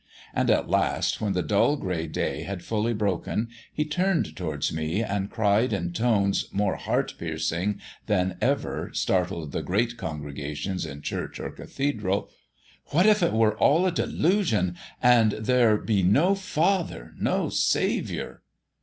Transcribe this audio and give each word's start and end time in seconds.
And 0.33 0.49
at 0.49 0.67
last, 0.67 1.21
when 1.21 1.33
the 1.33 1.43
dull 1.43 1.77
grey 1.77 2.07
day 2.07 2.41
had 2.41 2.63
fully 2.63 2.91
broken, 2.91 3.49
he 3.71 3.85
turned 3.85 4.35
towards 4.35 4.73
me, 4.73 5.03
and 5.03 5.29
cried 5.29 5.73
in 5.73 5.93
tones 5.93 6.47
more 6.51 6.75
heart 6.75 7.13
piercing 7.19 7.79
than 8.07 8.35
ever 8.41 8.89
startled 8.95 9.51
the 9.51 9.61
great 9.61 9.97
congregations 9.97 10.87
in 10.87 11.03
church 11.03 11.39
or 11.39 11.51
cathedral 11.51 12.31
"What 12.87 13.05
if 13.05 13.21
it 13.21 13.31
were 13.31 13.55
all 13.59 13.85
a 13.85 13.91
delusion, 13.91 14.75
and 15.03 15.33
there 15.33 15.77
be 15.77 16.01
no 16.01 16.33
Father, 16.33 17.13
no 17.19 17.49
Saviour?" 17.49 18.41